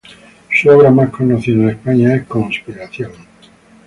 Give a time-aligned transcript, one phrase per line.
[0.51, 3.11] Su obra más conocida en España es "Conspiración.